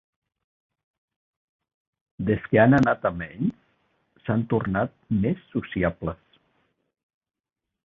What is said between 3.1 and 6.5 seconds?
a menys, s'han tornat més sociables.